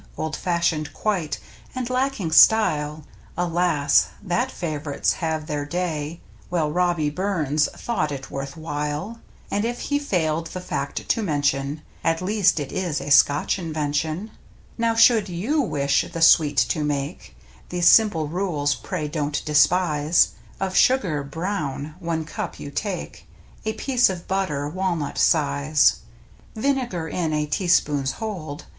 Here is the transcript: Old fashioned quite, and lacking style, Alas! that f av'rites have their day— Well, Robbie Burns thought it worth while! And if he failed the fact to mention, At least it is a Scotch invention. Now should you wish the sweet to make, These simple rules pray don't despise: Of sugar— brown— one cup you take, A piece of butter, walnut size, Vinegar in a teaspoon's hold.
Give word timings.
Old 0.17 0.35
fashioned 0.35 0.93
quite, 0.95 1.37
and 1.75 1.87
lacking 1.87 2.31
style, 2.31 3.03
Alas! 3.37 4.07
that 4.23 4.47
f 4.47 4.63
av'rites 4.63 5.11
have 5.21 5.45
their 5.45 5.63
day— 5.63 6.21
Well, 6.49 6.71
Robbie 6.71 7.11
Burns 7.11 7.69
thought 7.75 8.11
it 8.11 8.31
worth 8.31 8.57
while! 8.57 9.19
And 9.51 9.63
if 9.63 9.79
he 9.79 9.99
failed 9.99 10.47
the 10.47 10.59
fact 10.59 11.07
to 11.07 11.21
mention, 11.21 11.83
At 12.03 12.19
least 12.19 12.59
it 12.59 12.71
is 12.71 12.99
a 12.99 13.11
Scotch 13.11 13.59
invention. 13.59 14.31
Now 14.75 14.95
should 14.95 15.29
you 15.29 15.61
wish 15.61 16.03
the 16.11 16.19
sweet 16.23 16.57
to 16.69 16.83
make, 16.83 17.35
These 17.69 17.87
simple 17.87 18.27
rules 18.27 18.73
pray 18.73 19.07
don't 19.07 19.39
despise: 19.45 20.29
Of 20.59 20.75
sugar— 20.75 21.21
brown— 21.23 21.93
one 21.99 22.25
cup 22.25 22.59
you 22.59 22.71
take, 22.71 23.27
A 23.65 23.73
piece 23.73 24.09
of 24.09 24.27
butter, 24.27 24.67
walnut 24.67 25.19
size, 25.19 25.97
Vinegar 26.55 27.07
in 27.07 27.33
a 27.33 27.45
teaspoon's 27.45 28.13
hold. 28.13 28.65